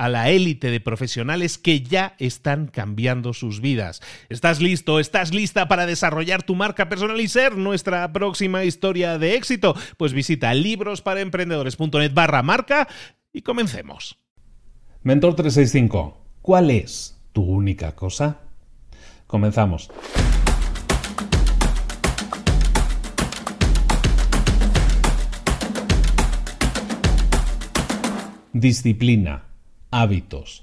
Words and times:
a 0.00 0.08
la 0.08 0.30
élite 0.30 0.70
de 0.70 0.80
profesionales 0.80 1.58
que 1.58 1.82
ya 1.82 2.14
están 2.18 2.68
cambiando 2.68 3.34
sus 3.34 3.60
vidas. 3.60 4.00
¿Estás 4.30 4.58
listo? 4.62 4.98
¿Estás 4.98 5.34
lista 5.34 5.68
para 5.68 5.84
desarrollar 5.84 6.42
tu 6.42 6.54
marca 6.54 6.88
personal 6.88 7.20
y 7.20 7.28
ser 7.28 7.58
nuestra 7.58 8.10
próxima 8.10 8.64
historia 8.64 9.18
de 9.18 9.34
éxito? 9.34 9.76
Pues 9.98 10.14
visita 10.14 10.54
librosparaemprendedores.net 10.54 12.14
barra 12.14 12.42
marca 12.42 12.88
y 13.30 13.42
comencemos. 13.42 14.16
Mentor 15.02 15.34
365, 15.34 16.16
¿cuál 16.40 16.70
es 16.70 17.20
tu 17.34 17.42
única 17.42 17.94
cosa? 17.94 18.40
Comenzamos. 19.26 19.90
Disciplina 28.54 29.49
hábitos. 29.90 30.62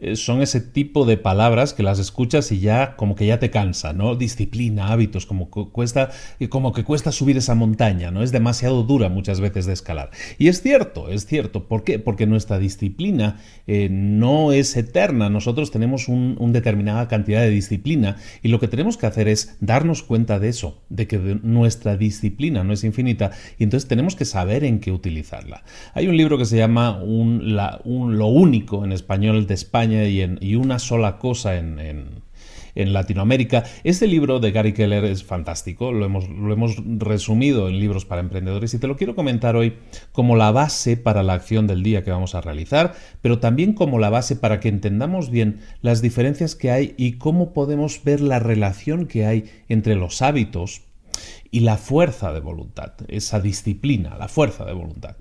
Eh, 0.00 0.16
son 0.16 0.42
ese 0.42 0.60
tipo 0.60 1.04
de 1.04 1.16
palabras 1.16 1.74
que 1.74 1.82
las 1.82 1.98
escuchas 1.98 2.52
y 2.52 2.60
ya 2.60 2.96
como 2.96 3.14
que 3.14 3.26
ya 3.26 3.38
te 3.38 3.50
cansa, 3.50 3.92
¿no? 3.92 4.16
Disciplina, 4.16 4.92
hábitos, 4.92 5.26
como 5.26 5.50
que 5.50 5.66
cuesta, 5.70 6.10
como 6.48 6.72
que 6.72 6.84
cuesta 6.84 7.12
subir 7.12 7.36
esa 7.36 7.54
montaña, 7.54 8.10
¿no? 8.10 8.22
Es 8.22 8.32
demasiado 8.32 8.82
dura 8.82 9.08
muchas 9.08 9.40
veces 9.40 9.66
de 9.66 9.72
escalar. 9.72 10.10
Y 10.38 10.48
es 10.48 10.62
cierto, 10.62 11.08
es 11.08 11.26
cierto. 11.26 11.68
¿Por 11.68 11.84
qué? 11.84 11.98
Porque 11.98 12.26
nuestra 12.26 12.58
disciplina 12.58 13.40
eh, 13.66 13.88
no 13.90 14.52
es 14.52 14.76
eterna. 14.76 15.30
Nosotros 15.30 15.70
tenemos 15.70 16.08
una 16.08 16.52
determinada 16.52 17.08
cantidad 17.08 17.40
de 17.40 17.50
disciplina 17.50 18.16
y 18.42 18.48
lo 18.48 18.60
que 18.60 18.68
tenemos 18.68 18.96
que 18.96 19.06
hacer 19.06 19.28
es 19.28 19.56
darnos 19.60 20.02
cuenta 20.02 20.38
de 20.38 20.48
eso, 20.48 20.82
de 20.88 21.06
que 21.06 21.18
nuestra 21.42 21.96
disciplina 21.96 22.64
no 22.64 22.72
es 22.72 22.84
infinita 22.84 23.32
y 23.58 23.64
entonces 23.64 23.88
tenemos 23.88 24.16
que 24.16 24.24
saber 24.24 24.64
en 24.64 24.80
qué 24.80 24.92
utilizarla. 24.92 25.64
Hay 25.94 26.08
un 26.08 26.16
libro 26.16 26.38
que 26.38 26.44
se 26.44 26.56
llama 26.56 27.02
un, 27.02 27.56
Lo 27.56 28.26
único 28.26 28.84
en 28.84 28.92
español 28.92 29.46
de 29.46 29.54
España 29.54 29.87
y, 29.92 30.54
una 30.54 30.78
sola 30.78 31.18
cosa 31.18 31.56
en, 31.56 32.26
Latinoamérica. 32.74 33.64
Este 33.82 34.06
libro 34.06 34.38
de 34.38 34.52
Gary 34.52 34.72
Keller 34.72 35.04
es 35.04 35.24
fantástico, 35.24 35.90
lo 35.90 36.04
hemos, 36.04 36.28
lo 36.28 36.52
hemos, 36.52 36.76
resumido 36.98 37.68
en 37.68 37.80
libros 37.80 38.04
para 38.04 38.20
emprendedores 38.20 38.72
y 38.72 38.78
te 38.78 38.86
lo 38.86 38.96
quiero 38.96 39.16
comentar 39.16 39.56
hoy 39.56 39.74
como 40.12 40.36
la 40.36 40.52
base 40.52 40.96
para 40.96 41.24
la 41.24 41.32
acción 41.32 41.66
del 41.66 41.82
día 41.82 42.04
que 42.04 42.12
vamos 42.12 42.36
a 42.36 42.40
realizar, 42.40 42.94
pero 43.20 43.40
también 43.40 43.72
como 43.72 43.98
la 43.98 44.10
base 44.10 44.36
para 44.36 44.60
que 44.60 44.68
entendamos 44.68 45.28
bien 45.28 45.58
las 45.82 46.02
diferencias 46.02 46.54
que 46.54 46.70
hay 46.70 46.94
y 46.96 47.14
cómo 47.14 47.52
podemos 47.52 48.04
ver 48.04 48.20
la 48.20 48.38
relación 48.38 49.06
que 49.06 49.26
hay 49.26 49.50
entre 49.68 49.96
los 49.96 50.22
hábitos 50.22 50.82
y 51.50 51.60
la 51.60 51.78
fuerza 51.78 52.32
de 52.32 52.38
voluntad, 52.38 52.92
esa 53.08 53.40
disciplina, 53.40 54.16
la 54.16 54.28
fuerza 54.28 54.64
de 54.64 54.72
voluntad. 54.72 55.16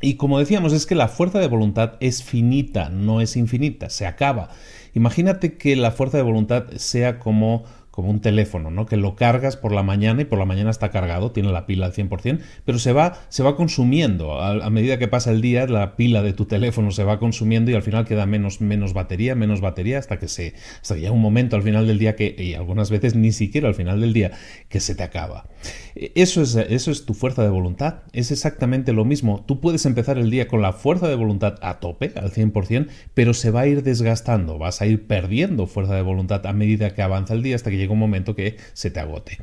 Y 0.00 0.14
como 0.14 0.38
decíamos, 0.38 0.72
es 0.72 0.86
que 0.86 0.94
la 0.94 1.08
fuerza 1.08 1.38
de 1.38 1.48
voluntad 1.48 1.94
es 2.00 2.22
finita, 2.22 2.90
no 2.90 3.20
es 3.20 3.36
infinita, 3.36 3.88
se 3.88 4.06
acaba. 4.06 4.50
Imagínate 4.94 5.56
que 5.56 5.74
la 5.76 5.90
fuerza 5.90 6.18
de 6.18 6.22
voluntad 6.22 6.66
sea 6.76 7.18
como 7.18 7.64
como 7.96 8.10
un 8.10 8.20
teléfono, 8.20 8.70
¿no? 8.70 8.84
Que 8.84 8.98
lo 8.98 9.16
cargas 9.16 9.56
por 9.56 9.72
la 9.72 9.82
mañana 9.82 10.20
y 10.20 10.26
por 10.26 10.38
la 10.38 10.44
mañana 10.44 10.68
está 10.68 10.90
cargado, 10.90 11.32
tiene 11.32 11.50
la 11.50 11.64
pila 11.64 11.86
al 11.86 11.94
100%, 11.94 12.40
pero 12.66 12.78
se 12.78 12.92
va, 12.92 13.14
se 13.30 13.42
va 13.42 13.56
consumiendo. 13.56 14.38
A, 14.38 14.68
medida 14.68 14.98
que 14.98 15.08
pasa 15.08 15.30
el 15.30 15.40
día, 15.40 15.66
la 15.66 15.96
pila 15.96 16.20
de 16.20 16.34
tu 16.34 16.44
teléfono 16.44 16.90
se 16.90 17.04
va 17.04 17.18
consumiendo 17.18 17.70
y 17.70 17.74
al 17.74 17.80
final 17.80 18.04
queda 18.04 18.26
menos, 18.26 18.60
menos 18.60 18.92
batería, 18.92 19.34
menos 19.34 19.62
batería, 19.62 19.98
hasta 19.98 20.18
que 20.18 20.28
se, 20.28 20.52
hasta 20.82 20.94
que 20.94 21.00
llega 21.00 21.12
un 21.12 21.22
momento 21.22 21.56
al 21.56 21.62
final 21.62 21.86
del 21.86 21.98
día 21.98 22.16
que, 22.16 22.36
y 22.38 22.52
algunas 22.52 22.90
veces 22.90 23.14
ni 23.14 23.32
siquiera 23.32 23.66
al 23.66 23.74
final 23.74 24.02
del 24.02 24.12
día, 24.12 24.32
que 24.68 24.80
se 24.80 24.94
te 24.94 25.02
acaba. 25.02 25.48
Eso 25.94 26.42
es, 26.42 26.54
eso 26.54 26.90
es 26.90 27.06
tu 27.06 27.14
fuerza 27.14 27.42
de 27.44 27.48
voluntad, 27.48 28.02
es 28.12 28.30
exactamente 28.30 28.92
lo 28.92 29.06
mismo. 29.06 29.42
Tú 29.48 29.62
puedes 29.62 29.86
empezar 29.86 30.18
el 30.18 30.30
día 30.30 30.48
con 30.48 30.60
la 30.60 30.74
fuerza 30.74 31.08
de 31.08 31.14
voluntad 31.14 31.54
a 31.62 31.80
tope, 31.80 32.12
al 32.14 32.30
100%, 32.30 32.88
pero 33.14 33.32
se 33.32 33.50
va 33.50 33.60
a 33.60 33.66
ir 33.66 33.82
desgastando, 33.82 34.58
vas 34.58 34.82
a 34.82 34.86
ir 34.86 35.06
perdiendo 35.06 35.66
fuerza 35.66 35.94
de 35.94 36.02
voluntad 36.02 36.44
a 36.46 36.52
medida 36.52 36.94
que 36.94 37.00
avanza 37.00 37.32
el 37.32 37.42
día 37.42 37.56
hasta 37.56 37.70
que 37.70 37.78
llega 37.78 37.85
un 37.92 37.98
momento 37.98 38.34
que 38.34 38.56
se 38.72 38.90
te 38.90 39.00
agote. 39.00 39.38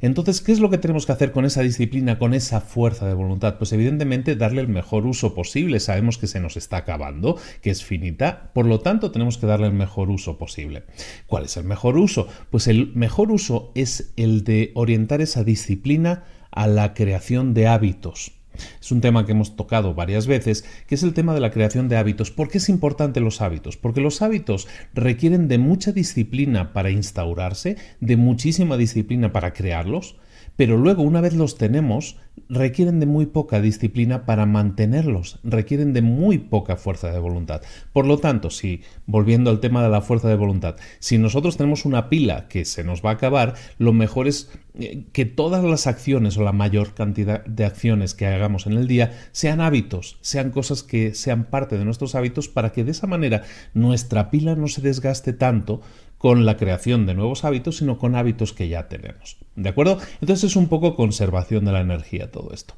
Entonces, 0.00 0.40
¿qué 0.40 0.52
es 0.52 0.60
lo 0.60 0.70
que 0.70 0.78
tenemos 0.78 1.06
que 1.06 1.12
hacer 1.12 1.32
con 1.32 1.44
esa 1.44 1.62
disciplina, 1.62 2.18
con 2.18 2.34
esa 2.34 2.60
fuerza 2.60 3.06
de 3.06 3.14
voluntad? 3.14 3.58
Pues 3.58 3.72
evidentemente 3.72 4.36
darle 4.36 4.60
el 4.60 4.68
mejor 4.68 5.06
uso 5.06 5.34
posible. 5.34 5.80
Sabemos 5.80 6.18
que 6.18 6.26
se 6.26 6.40
nos 6.40 6.56
está 6.56 6.78
acabando, 6.78 7.36
que 7.62 7.70
es 7.70 7.84
finita, 7.84 8.50
por 8.54 8.66
lo 8.66 8.80
tanto 8.80 9.10
tenemos 9.10 9.38
que 9.38 9.46
darle 9.46 9.66
el 9.66 9.72
mejor 9.72 10.10
uso 10.10 10.38
posible. 10.38 10.84
¿Cuál 11.26 11.44
es 11.44 11.56
el 11.56 11.64
mejor 11.64 11.98
uso? 11.98 12.28
Pues 12.50 12.66
el 12.66 12.92
mejor 12.94 13.30
uso 13.30 13.72
es 13.74 14.12
el 14.16 14.44
de 14.44 14.72
orientar 14.74 15.20
esa 15.20 15.44
disciplina 15.44 16.24
a 16.50 16.66
la 16.66 16.94
creación 16.94 17.54
de 17.54 17.68
hábitos. 17.68 18.37
Es 18.80 18.92
un 18.92 19.00
tema 19.00 19.24
que 19.26 19.32
hemos 19.32 19.56
tocado 19.56 19.94
varias 19.94 20.26
veces, 20.26 20.64
que 20.86 20.94
es 20.94 21.02
el 21.02 21.14
tema 21.14 21.34
de 21.34 21.40
la 21.40 21.50
creación 21.50 21.88
de 21.88 21.96
hábitos. 21.96 22.30
¿Por 22.30 22.48
qué 22.48 22.58
es 22.58 22.68
importante 22.68 23.20
los 23.20 23.40
hábitos? 23.40 23.76
Porque 23.76 24.00
los 24.00 24.22
hábitos 24.22 24.68
requieren 24.94 25.48
de 25.48 25.58
mucha 25.58 25.92
disciplina 25.92 26.72
para 26.72 26.90
instaurarse, 26.90 27.76
de 28.00 28.16
muchísima 28.16 28.76
disciplina 28.76 29.32
para 29.32 29.52
crearlos, 29.52 30.16
pero 30.56 30.76
luego 30.76 31.02
una 31.02 31.20
vez 31.20 31.34
los 31.34 31.56
tenemos, 31.56 32.16
requieren 32.48 33.00
de 33.00 33.06
muy 33.06 33.26
poca 33.26 33.60
disciplina 33.60 34.24
para 34.24 34.46
mantenerlos, 34.46 35.38
requieren 35.44 35.92
de 35.92 36.02
muy 36.02 36.38
poca 36.38 36.76
fuerza 36.76 37.10
de 37.10 37.18
voluntad. 37.18 37.62
Por 37.92 38.06
lo 38.06 38.18
tanto, 38.18 38.50
si, 38.50 38.82
volviendo 39.06 39.50
al 39.50 39.60
tema 39.60 39.82
de 39.82 39.90
la 39.90 40.00
fuerza 40.00 40.28
de 40.28 40.36
voluntad, 40.36 40.76
si 40.98 41.18
nosotros 41.18 41.56
tenemos 41.56 41.84
una 41.84 42.08
pila 42.08 42.48
que 42.48 42.64
se 42.64 42.84
nos 42.84 43.04
va 43.04 43.10
a 43.10 43.14
acabar, 43.14 43.54
lo 43.78 43.92
mejor 43.92 44.28
es 44.28 44.50
eh, 44.78 45.04
que 45.12 45.24
todas 45.24 45.64
las 45.64 45.86
acciones 45.86 46.36
o 46.38 46.42
la 46.42 46.52
mayor 46.52 46.94
cantidad 46.94 47.44
de 47.44 47.64
acciones 47.64 48.14
que 48.14 48.26
hagamos 48.26 48.66
en 48.66 48.74
el 48.74 48.86
día 48.86 49.12
sean 49.32 49.60
hábitos, 49.60 50.18
sean 50.20 50.50
cosas 50.50 50.82
que 50.82 51.14
sean 51.14 51.44
parte 51.44 51.76
de 51.78 51.84
nuestros 51.84 52.14
hábitos 52.14 52.48
para 52.48 52.72
que 52.72 52.84
de 52.84 52.92
esa 52.92 53.06
manera 53.06 53.42
nuestra 53.74 54.30
pila 54.30 54.54
no 54.54 54.68
se 54.68 54.80
desgaste 54.80 55.32
tanto 55.32 55.80
con 56.18 56.44
la 56.44 56.56
creación 56.56 57.06
de 57.06 57.14
nuevos 57.14 57.44
hábitos, 57.44 57.78
sino 57.78 57.98
con 57.98 58.14
hábitos 58.14 58.52
que 58.52 58.68
ya 58.68 58.88
tenemos. 58.88 59.38
¿De 59.56 59.68
acuerdo? 59.68 59.98
Entonces 60.20 60.50
es 60.50 60.56
un 60.56 60.68
poco 60.68 60.96
conservación 60.96 61.64
de 61.64 61.72
la 61.72 61.80
energía 61.80 62.30
todo 62.30 62.50
esto. 62.52 62.74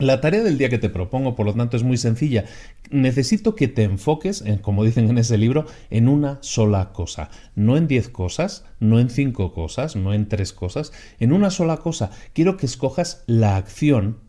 La 0.00 0.22
tarea 0.22 0.42
del 0.42 0.56
día 0.56 0.70
que 0.70 0.78
te 0.78 0.88
propongo, 0.88 1.36
por 1.36 1.44
lo 1.44 1.52
tanto, 1.52 1.76
es 1.76 1.82
muy 1.82 1.98
sencilla. 1.98 2.46
Necesito 2.90 3.54
que 3.54 3.68
te 3.68 3.82
enfoques, 3.82 4.42
como 4.62 4.82
dicen 4.82 5.10
en 5.10 5.18
ese 5.18 5.36
libro, 5.36 5.66
en 5.90 6.08
una 6.08 6.38
sola 6.40 6.94
cosa. 6.94 7.28
No 7.54 7.76
en 7.76 7.86
diez 7.86 8.08
cosas, 8.08 8.64
no 8.78 8.98
en 8.98 9.10
cinco 9.10 9.52
cosas, 9.52 9.96
no 9.96 10.14
en 10.14 10.26
tres 10.26 10.54
cosas, 10.54 10.92
en 11.18 11.32
una 11.34 11.50
sola 11.50 11.76
cosa. 11.76 12.10
Quiero 12.32 12.56
que 12.56 12.64
escojas 12.64 13.24
la 13.26 13.56
acción 13.56 14.20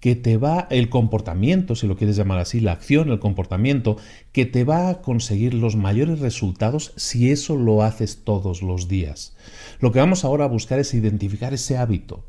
que 0.00 0.16
te 0.16 0.38
va, 0.38 0.66
el 0.70 0.88
comportamiento, 0.88 1.76
si 1.76 1.86
lo 1.86 1.96
quieres 1.96 2.16
llamar 2.16 2.38
así, 2.38 2.60
la 2.60 2.72
acción, 2.72 3.10
el 3.10 3.18
comportamiento, 3.18 3.98
que 4.32 4.46
te 4.46 4.64
va 4.64 4.88
a 4.88 5.02
conseguir 5.02 5.54
los 5.54 5.76
mayores 5.76 6.20
resultados 6.20 6.92
si 6.96 7.30
eso 7.30 7.56
lo 7.56 7.82
haces 7.82 8.24
todos 8.24 8.62
los 8.62 8.88
días. 8.88 9.36
Lo 9.78 9.92
que 9.92 9.98
vamos 9.98 10.24
ahora 10.24 10.44
a 10.44 10.48
buscar 10.48 10.78
es 10.78 10.94
identificar 10.94 11.52
ese 11.52 11.76
hábito. 11.76 12.24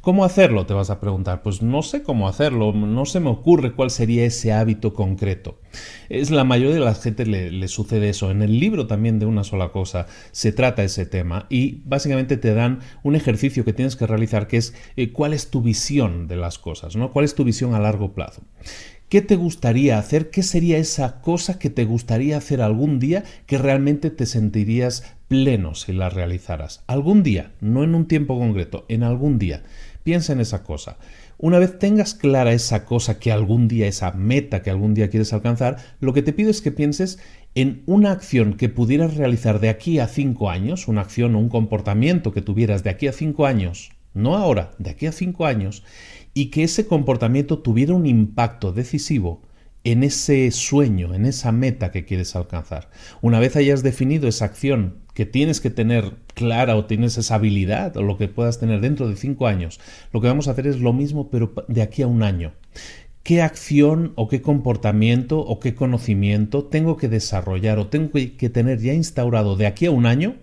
¿Cómo 0.00 0.24
hacerlo? 0.24 0.66
Te 0.66 0.74
vas 0.74 0.90
a 0.90 1.00
preguntar. 1.00 1.42
Pues 1.42 1.62
no 1.62 1.82
sé 1.82 2.02
cómo 2.02 2.28
hacerlo, 2.28 2.72
no 2.72 3.04
se 3.04 3.20
me 3.20 3.30
ocurre 3.30 3.72
cuál 3.74 3.90
sería 3.90 4.24
ese 4.24 4.52
hábito 4.52 4.94
concreto. 4.94 5.60
Es 6.08 6.30
la 6.30 6.44
mayoría 6.44 6.74
de 6.74 6.80
la 6.80 6.94
gente 6.94 7.26
le, 7.26 7.68
sucede 7.68 8.08
eso. 8.08 8.30
En 8.30 8.42
el 8.42 8.58
libro 8.58 8.86
también 8.86 9.18
de 9.18 9.26
una 9.26 9.44
sola 9.44 9.70
cosa 9.70 10.06
se 10.32 10.52
trata 10.52 10.84
ese 10.84 11.06
tema 11.06 11.46
y 11.50 11.82
básicamente 11.84 12.36
te 12.36 12.54
dan 12.54 12.80
un 13.02 13.16
ejercicio 13.16 13.64
que 13.64 13.72
tienes 13.72 13.96
que 13.96 14.06
realizar 14.06 14.46
que 14.46 14.56
es 14.56 14.74
eh, 14.96 15.12
cuál 15.12 15.32
es 15.32 15.50
tu 15.50 15.62
visión 15.62 16.28
de 16.28 16.36
las 16.36 16.58
cosas, 16.58 16.96
¿no? 16.96 17.12
¿Cuál 17.12 17.24
es 17.24 17.34
tu 17.34 17.44
visión 17.44 17.74
a 17.74 17.80
largo 17.80 18.12
plazo? 18.14 18.42
¿Qué 19.08 19.22
te 19.22 19.36
gustaría 19.36 19.98
hacer? 19.98 20.28
¿Qué 20.28 20.42
sería 20.42 20.76
esa 20.76 21.22
cosa 21.22 21.58
que 21.58 21.70
te 21.70 21.86
gustaría 21.86 22.36
hacer 22.36 22.60
algún 22.60 22.98
día 22.98 23.24
que 23.46 23.56
realmente 23.56 24.10
te 24.10 24.26
sentirías 24.26 25.17
pleno 25.28 25.74
si 25.74 25.92
la 25.92 26.08
realizaras? 26.08 26.82
Algún 26.86 27.22
día, 27.22 27.52
no 27.60 27.84
en 27.84 27.94
un 27.94 28.06
tiempo 28.06 28.38
concreto, 28.38 28.84
en 28.88 29.02
algún 29.02 29.38
día. 29.38 29.62
Piensa 30.02 30.32
en 30.32 30.40
esa 30.40 30.64
cosa. 30.64 30.96
Una 31.36 31.60
vez 31.60 31.78
tengas 31.78 32.14
clara 32.14 32.52
esa 32.52 32.84
cosa 32.84 33.20
que 33.20 33.30
algún 33.30 33.68
día, 33.68 33.86
esa 33.86 34.10
meta 34.12 34.62
que 34.62 34.70
algún 34.70 34.94
día 34.94 35.08
quieres 35.08 35.32
alcanzar, 35.32 35.76
lo 36.00 36.12
que 36.12 36.22
te 36.22 36.32
pido 36.32 36.50
es 36.50 36.60
que 36.60 36.72
pienses 36.72 37.20
en 37.54 37.82
una 37.86 38.10
acción 38.10 38.54
que 38.54 38.68
pudieras 38.68 39.16
realizar 39.16 39.60
de 39.60 39.68
aquí 39.68 40.00
a 40.00 40.08
cinco 40.08 40.50
años, 40.50 40.88
una 40.88 41.02
acción 41.02 41.34
o 41.34 41.38
un 41.38 41.48
comportamiento 41.48 42.32
que 42.32 42.42
tuvieras 42.42 42.82
de 42.82 42.90
aquí 42.90 43.06
a 43.06 43.12
cinco 43.12 43.46
años, 43.46 43.92
no 44.14 44.36
ahora, 44.36 44.72
de 44.78 44.90
aquí 44.90 45.06
a 45.06 45.12
cinco 45.12 45.46
años, 45.46 45.84
y 46.34 46.46
que 46.46 46.64
ese 46.64 46.86
comportamiento 46.86 47.60
tuviera 47.60 47.94
un 47.94 48.06
impacto 48.06 48.72
decisivo 48.72 49.42
en 49.84 50.02
ese 50.02 50.50
sueño, 50.50 51.14
en 51.14 51.24
esa 51.24 51.52
meta 51.52 51.90
que 51.90 52.04
quieres 52.04 52.34
alcanzar. 52.36 52.90
Una 53.22 53.38
vez 53.40 53.56
hayas 53.56 53.82
definido 53.82 54.28
esa 54.28 54.46
acción 54.46 54.98
que 55.18 55.26
tienes 55.26 55.60
que 55.60 55.70
tener 55.70 56.12
clara 56.32 56.76
o 56.76 56.84
tienes 56.84 57.18
esa 57.18 57.34
habilidad 57.34 57.96
o 57.96 58.04
lo 58.04 58.16
que 58.16 58.28
puedas 58.28 58.60
tener 58.60 58.80
dentro 58.80 59.08
de 59.08 59.16
cinco 59.16 59.48
años, 59.48 59.80
lo 60.12 60.20
que 60.20 60.28
vamos 60.28 60.46
a 60.46 60.52
hacer 60.52 60.68
es 60.68 60.78
lo 60.78 60.92
mismo 60.92 61.28
pero 61.28 61.52
de 61.66 61.82
aquí 61.82 62.02
a 62.02 62.06
un 62.06 62.22
año. 62.22 62.52
¿Qué 63.24 63.42
acción 63.42 64.12
o 64.14 64.28
qué 64.28 64.42
comportamiento 64.42 65.40
o 65.40 65.58
qué 65.58 65.74
conocimiento 65.74 66.66
tengo 66.66 66.96
que 66.96 67.08
desarrollar 67.08 67.80
o 67.80 67.88
tengo 67.88 68.12
que 68.12 68.48
tener 68.48 68.78
ya 68.78 68.94
instaurado 68.94 69.56
de 69.56 69.66
aquí 69.66 69.86
a 69.86 69.90
un 69.90 70.06
año 70.06 70.36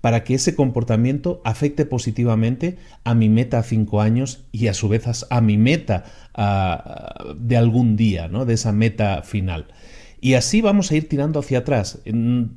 para 0.00 0.22
que 0.22 0.34
ese 0.34 0.54
comportamiento 0.54 1.42
afecte 1.44 1.84
positivamente 1.84 2.78
a 3.02 3.16
mi 3.16 3.28
meta 3.28 3.58
a 3.58 3.62
cinco 3.64 4.00
años 4.00 4.44
y 4.52 4.68
a 4.68 4.74
su 4.74 4.88
vez 4.88 5.26
a 5.28 5.40
mi 5.40 5.58
meta 5.58 6.04
de 7.36 7.56
algún 7.56 7.96
día, 7.96 8.28
¿no? 8.28 8.44
de 8.44 8.54
esa 8.54 8.70
meta 8.70 9.22
final. 9.22 9.66
Y 10.20 10.34
así 10.34 10.60
vamos 10.60 10.90
a 10.90 10.96
ir 10.96 11.08
tirando 11.08 11.38
hacia 11.38 11.58
atrás. 11.58 12.00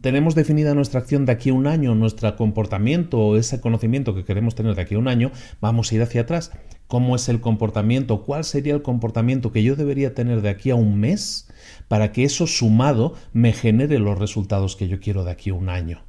Tenemos 0.02 0.34
definida 0.34 0.74
nuestra 0.74 1.00
acción 1.00 1.26
de 1.26 1.34
aquí 1.34 1.52
a 1.52 1.54
un 1.54 1.68
año, 1.68 1.94
nuestro 1.94 2.36
comportamiento 2.36 3.20
o 3.20 3.38
ese 3.38 3.62
conocimiento 3.62 4.16
que 4.16 4.26
queremos 4.26 4.56
tener 4.56 4.74
de 4.74 4.82
aquí 4.82 4.96
a 4.96 5.00
un 5.00 5.08
año, 5.08 5.32
vamos 5.60 5.92
a 5.92 5.96
ir 5.96 6.02
hacia 6.02 6.22
atrás. 6.22 6.52
¿Cómo 6.88 7.16
es 7.16 7.30
el 7.30 7.40
comportamiento? 7.40 8.24
¿Cuál 8.24 8.46
sería 8.46 8.74
el 8.74 8.82
comportamiento 8.82 9.52
que 9.52 9.62
yo 9.62 9.76
debería 9.76 10.16
tener 10.16 10.42
de 10.42 10.50
aquí 10.50 10.72
a 10.72 10.76
un 10.76 11.00
mes 11.00 11.50
para 11.88 12.12
que 12.12 12.24
eso 12.24 12.48
sumado 12.48 13.14
me 13.32 13.54
genere 13.54 14.00
los 14.00 14.18
resultados 14.18 14.76
que 14.76 14.88
yo 14.88 15.00
quiero 15.00 15.24
de 15.24 15.32
aquí 15.32 15.52
a 15.52 15.54
un 15.54 15.70
año? 15.70 16.04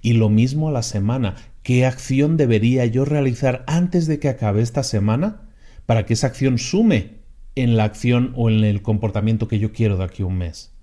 Y 0.00 0.14
lo 0.14 0.30
mismo 0.30 0.68
a 0.68 0.72
la 0.72 0.82
semana. 0.82 1.36
¿Qué 1.62 1.84
acción 1.84 2.36
debería 2.36 2.86
yo 2.86 3.04
realizar 3.04 3.62
antes 3.66 4.06
de 4.06 4.18
que 4.18 4.28
acabe 4.28 4.62
esta 4.62 4.82
semana 4.82 5.42
para 5.84 6.06
que 6.06 6.14
esa 6.14 6.28
acción 6.28 6.58
sume 6.58 7.20
en 7.56 7.76
la 7.76 7.84
acción 7.84 8.32
o 8.36 8.48
en 8.48 8.64
el 8.64 8.82
comportamiento 8.82 9.48
que 9.48 9.58
yo 9.58 9.72
quiero 9.72 9.96
de 9.98 10.04
aquí 10.04 10.22
a 10.22 10.26
un 10.26 10.38
mes? 10.38 10.73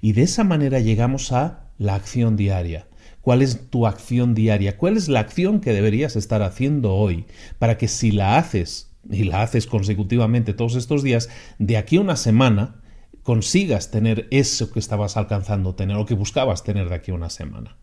Y 0.00 0.12
de 0.12 0.22
esa 0.22 0.44
manera 0.44 0.80
llegamos 0.80 1.32
a 1.32 1.70
la 1.78 1.94
acción 1.94 2.36
diaria. 2.36 2.86
¿Cuál 3.22 3.40
es 3.40 3.70
tu 3.70 3.86
acción 3.86 4.34
diaria? 4.34 4.76
¿Cuál 4.76 4.96
es 4.96 5.08
la 5.08 5.20
acción 5.20 5.60
que 5.60 5.72
deberías 5.72 6.16
estar 6.16 6.42
haciendo 6.42 6.94
hoy 6.94 7.24
para 7.58 7.78
que 7.78 7.86
si 7.88 8.10
la 8.10 8.36
haces 8.36 8.90
y 9.10 9.24
la 9.24 9.42
haces 9.42 9.66
consecutivamente 9.66 10.54
todos 10.54 10.74
estos 10.74 11.02
días, 11.02 11.28
de 11.58 11.76
aquí 11.76 11.96
a 11.96 12.00
una 12.00 12.16
semana 12.16 12.82
consigas 13.22 13.90
tener 13.90 14.26
eso 14.30 14.72
que 14.72 14.80
estabas 14.80 15.16
alcanzando 15.16 15.74
tener 15.76 15.96
o 15.96 16.06
que 16.06 16.14
buscabas 16.14 16.64
tener 16.64 16.88
de 16.88 16.96
aquí 16.96 17.12
a 17.12 17.14
una 17.14 17.30
semana? 17.30 17.76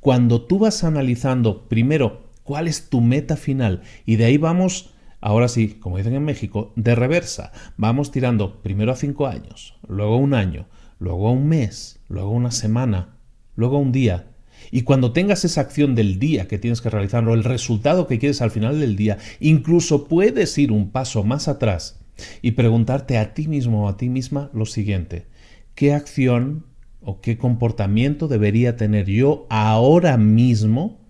Cuando 0.00 0.42
tú 0.42 0.58
vas 0.58 0.84
analizando 0.84 1.68
primero 1.68 2.30
cuál 2.42 2.66
es 2.66 2.88
tu 2.88 3.02
meta 3.02 3.36
final 3.36 3.82
y 4.06 4.16
de 4.16 4.24
ahí 4.24 4.38
vamos, 4.38 4.94
ahora 5.20 5.48
sí, 5.48 5.74
como 5.74 5.98
dicen 5.98 6.14
en 6.14 6.24
México, 6.24 6.72
de 6.76 6.94
reversa, 6.94 7.52
vamos 7.76 8.10
tirando 8.10 8.62
primero 8.62 8.92
a 8.92 8.96
cinco 8.96 9.26
años, 9.26 9.74
luego 9.86 10.16
un 10.16 10.32
año, 10.32 10.66
luego 10.98 11.28
a 11.28 11.32
un 11.32 11.48
mes, 11.48 12.00
luego 12.08 12.30
a 12.30 12.36
una 12.36 12.50
semana, 12.50 13.16
luego 13.56 13.76
a 13.76 13.80
un 13.80 13.92
día. 13.92 14.32
Y 14.70 14.82
cuando 14.82 15.12
tengas 15.12 15.44
esa 15.44 15.60
acción 15.60 15.94
del 15.94 16.18
día 16.18 16.48
que 16.48 16.58
tienes 16.58 16.80
que 16.80 16.90
realizar 16.90 17.26
o 17.28 17.34
el 17.34 17.44
resultado 17.44 18.06
que 18.06 18.18
quieres 18.18 18.42
al 18.42 18.50
final 18.50 18.80
del 18.80 18.96
día, 18.96 19.18
incluso 19.40 20.08
puedes 20.08 20.56
ir 20.58 20.72
un 20.72 20.90
paso 20.90 21.22
más 21.22 21.48
atrás 21.48 22.00
y 22.42 22.52
preguntarte 22.52 23.18
a 23.18 23.34
ti 23.34 23.46
mismo 23.46 23.84
o 23.84 23.88
a 23.88 23.96
ti 23.96 24.08
misma 24.08 24.50
lo 24.52 24.66
siguiente, 24.66 25.26
¿qué 25.74 25.94
acción 25.94 26.64
o 27.00 27.20
qué 27.20 27.38
comportamiento 27.38 28.28
debería 28.28 28.76
tener 28.76 29.06
yo 29.06 29.46
ahora 29.50 30.16
mismo 30.16 31.00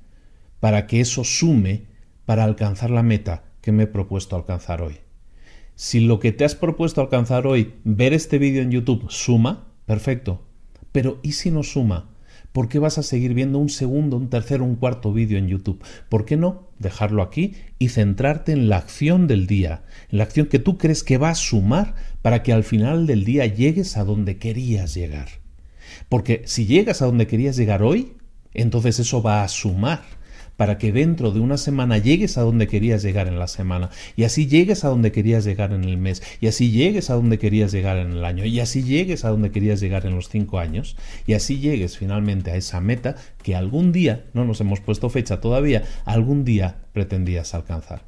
para 0.61 0.87
que 0.87 1.01
eso 1.01 1.25
sume 1.25 1.87
para 2.25 2.45
alcanzar 2.45 2.91
la 2.91 3.03
meta 3.03 3.45
que 3.61 3.73
me 3.73 3.85
he 3.85 3.87
propuesto 3.87 4.37
alcanzar 4.37 4.83
hoy. 4.83 4.99
Si 5.75 6.01
lo 6.01 6.19
que 6.19 6.33
te 6.33 6.45
has 6.45 6.55
propuesto 6.55 7.01
alcanzar 7.01 7.47
hoy, 7.47 7.75
ver 7.85 8.13
este 8.13 8.39
vídeo 8.39 8.63
en 8.63 8.71
YouTube, 8.71 9.07
suma, 9.11 9.68
perfecto. 9.89 10.45
Pero 10.93 11.19
¿y 11.23 11.33
si 11.33 11.51
no 11.51 11.63
suma? 11.65 12.11
¿Por 12.53 12.69
qué 12.69 12.79
vas 12.79 12.99
a 12.99 13.03
seguir 13.03 13.33
viendo 13.33 13.59
un 13.59 13.71
segundo, 13.71 14.19
un 14.19 14.29
tercero, 14.29 14.65
un 14.65 14.77
cuarto 14.77 15.13
vídeo 15.13 15.39
en 15.39 15.49
YouTube? 15.49 15.83
¿Por 16.11 16.27
qué 16.27 16.37
no 16.37 16.69
dejarlo 16.79 17.23
aquí 17.23 17.55
y 17.79 17.89
centrarte 17.89 18.53
en 18.53 18.69
la 18.69 18.77
acción 18.77 19.27
del 19.27 19.47
día, 19.47 19.83
en 20.11 20.19
la 20.19 20.25
acción 20.25 20.47
que 20.47 20.59
tú 20.59 20.77
crees 20.77 21.03
que 21.03 21.17
va 21.17 21.31
a 21.31 21.35
sumar 21.35 21.95
para 22.21 22.43
que 22.43 22.53
al 22.53 22.65
final 22.65 23.07
del 23.07 23.25
día 23.25 23.47
llegues 23.47 23.97
a 23.97 24.05
donde 24.05 24.37
querías 24.37 24.95
llegar? 24.95 25.29
Porque 26.11 26.43
si 26.45 26.67
llegas 26.67 27.01
a 27.01 27.07
donde 27.07 27.27
querías 27.27 27.57
llegar 27.57 27.83
hoy, 27.83 28.13
entonces 28.53 28.99
eso 28.99 29.23
va 29.23 29.43
a 29.43 29.49
sumar 29.49 30.03
para 30.59 30.77
que 30.77 30.91
dentro 30.91 31.31
de 31.31 31.39
una 31.39 31.57
semana 31.57 31.99
llegues 31.99 32.37
a 32.37 32.43
donde 32.43 32.67
querías 32.67 33.01
llegar 33.05 33.29
en 33.29 33.39
la 33.39 33.47
semana, 33.47 33.91
y 34.17 34.25
así 34.25 34.49
llegues 34.49 34.85
a 34.85 34.89
donde 34.89 35.13
querías 35.13 35.45
llegar 35.45 35.73
en 35.73 35.85
el 35.85 35.99
mes, 35.99 36.21
y 36.41 36.49
así 36.49 36.73
llegues 36.73 37.11
a 37.11 37.15
donde 37.15 37.39
querías 37.39 37.71
llegar 37.71 37.97
en 37.97 38.11
el 38.11 38.25
año, 38.25 38.45
y 38.45 38.59
así 38.59 38.83
llegues 38.83 39.25
a 39.25 39.31
donde 39.31 39.53
querías 39.53 39.79
llegar 39.79 40.05
en 40.05 40.17
los 40.17 40.29
cinco 40.29 40.59
años, 40.59 40.97
y 41.29 41.35
así 41.35 41.61
llegues 41.61 41.97
finalmente 41.97 42.51
a 42.51 42.57
esa 42.57 42.81
meta 42.81 43.15
que 43.45 43.55
algún 43.55 43.93
día, 43.93 44.25
no 44.35 44.45
nos 44.45 44.61
hemos 44.61 44.81
puesto 44.81 45.09
fecha 45.11 45.41
todavía, 45.41 45.85
algún 46.05 46.45
día 46.45 46.79
pretendías 46.93 47.55
alcanzar. 47.55 48.03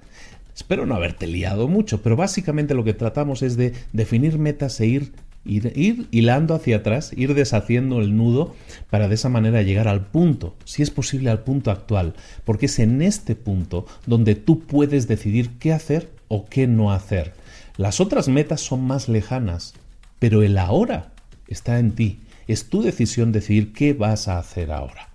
Espero 0.53 0.87
no 0.87 0.97
haberte 0.97 1.29
liado 1.29 1.69
mucho, 1.69 2.03
pero 2.03 2.17
básicamente 2.17 2.75
lo 2.75 2.83
que 2.83 2.95
tratamos 2.95 3.43
es 3.43 3.57
de 3.57 3.75
definir 3.93 4.39
metas 4.39 4.81
e 4.81 4.87
ir 4.87 5.13
Ir, 5.45 6.07
hilando 6.11 6.55
hacia 6.55 6.77
atrás, 6.77 7.13
ir 7.17 7.35
deshaciendo 7.35 8.01
el 8.01 8.17
nudo 8.17 8.55
para 8.91 9.09
de 9.09 9.15
esa 9.15 9.31
manera 9.31 9.63
llegar 9.63 9.89
al 9.89 10.07
punto, 10.07 10.55
si 10.65 10.83
es 10.83 10.91
posible 10.91 11.31
al 11.31 11.45
punto 11.45 11.71
actual, 11.71 12.15
porque 12.45 12.67
es 12.67 12.79
en 12.79 13.01
este 13.01 13.35
punto 13.35 13.87
donde 14.07 14.35
tú 14.35 14.61
puedes 14.61 15.09
decidir 15.09 15.51
qué 15.59 15.73
hacer 15.73 16.11
o 16.29 16.45
qué 16.45 16.67
no 16.67 16.93
hacer. 16.93 17.33
Las 17.77 18.01
otras 18.01 18.29
metas 18.29 18.61
son 18.61 18.83
más 18.83 19.09
lejanas, 19.09 19.75
pero 20.19 20.43
el 20.43 20.59
ahora 20.59 21.13
está 21.49 21.79
en 21.79 21.93
ti. 21.93 22.21
Es 22.47 22.69
tu 22.69 22.83
decisión 22.83 23.33
decidir 23.33 23.73
qué 23.73 23.95
vas 23.95 24.29
a 24.29 24.39
hacer 24.39 24.71
ahora. 24.71 25.09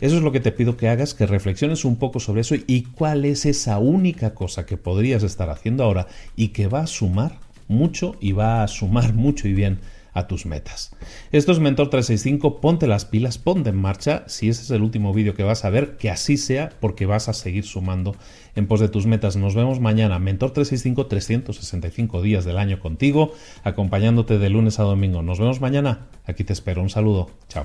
Eso 0.00 0.16
es 0.16 0.22
lo 0.22 0.32
que 0.32 0.40
te 0.40 0.52
pido 0.52 0.76
que 0.76 0.88
hagas, 0.88 1.14
que 1.14 1.26
reflexiones 1.26 1.84
un 1.84 1.96
poco 1.96 2.20
sobre 2.20 2.40
eso 2.40 2.54
y 2.54 2.82
cuál 2.82 3.24
es 3.24 3.44
esa 3.44 3.78
única 3.78 4.34
cosa 4.34 4.64
que 4.64 4.76
podrías 4.76 5.22
estar 5.22 5.50
haciendo 5.50 5.84
ahora 5.84 6.06
y 6.36 6.48
que 6.48 6.68
va 6.68 6.80
a 6.80 6.86
sumar 6.86 7.38
mucho 7.70 8.16
y 8.20 8.32
va 8.32 8.62
a 8.62 8.68
sumar 8.68 9.14
mucho 9.14 9.48
y 9.48 9.54
bien 9.54 9.78
a 10.12 10.26
tus 10.26 10.44
metas. 10.44 10.90
Esto 11.30 11.52
es 11.52 11.60
Mentor 11.60 11.88
365, 11.88 12.60
ponte 12.60 12.86
las 12.86 13.04
pilas, 13.04 13.38
ponte 13.38 13.70
en 13.70 13.76
marcha. 13.76 14.24
Si 14.26 14.48
ese 14.48 14.62
es 14.62 14.70
el 14.70 14.82
último 14.82 15.14
vídeo 15.14 15.34
que 15.34 15.44
vas 15.44 15.64
a 15.64 15.70
ver, 15.70 15.96
que 15.96 16.10
así 16.10 16.36
sea, 16.36 16.70
porque 16.80 17.06
vas 17.06 17.28
a 17.28 17.32
seguir 17.32 17.64
sumando 17.64 18.16
en 18.56 18.66
pos 18.66 18.80
de 18.80 18.88
tus 18.88 19.06
metas. 19.06 19.36
Nos 19.36 19.54
vemos 19.54 19.80
mañana, 19.80 20.18
Mentor 20.18 20.50
365, 20.50 21.06
365 21.06 22.22
días 22.22 22.44
del 22.44 22.58
año 22.58 22.80
contigo, 22.80 23.32
acompañándote 23.62 24.38
de 24.38 24.50
lunes 24.50 24.80
a 24.80 24.82
domingo. 24.82 25.22
Nos 25.22 25.38
vemos 25.38 25.60
mañana, 25.60 26.08
aquí 26.26 26.44
te 26.44 26.52
espero. 26.52 26.82
Un 26.82 26.90
saludo, 26.90 27.30
chao. 27.48 27.64